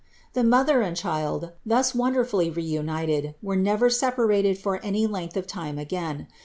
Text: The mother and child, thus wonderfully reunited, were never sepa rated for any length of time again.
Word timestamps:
The 0.33 0.43
mother 0.43 0.81
and 0.81 0.97
child, 0.97 1.51
thus 1.63 1.93
wonderfully 1.93 2.49
reunited, 2.49 3.35
were 3.39 3.55
never 3.55 3.87
sepa 3.89 4.27
rated 4.27 4.57
for 4.57 4.83
any 4.83 5.05
length 5.05 5.37
of 5.37 5.45
time 5.45 5.77
again. 5.77 6.25